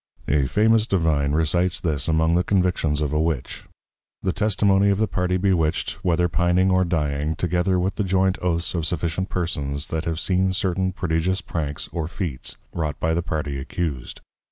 [0.27, 3.65] A famous Divine recites this among the Convictions of a Witch;
[4.25, 8.73] _The Testimony of the party Bewitched, whether Pining or Dying; together with the joint Oaths
[8.73, 13.59] of sufficient Persons that have seen certain Prodigious Pranks or Feats wrought by the Party
[13.59, 14.21] Accused.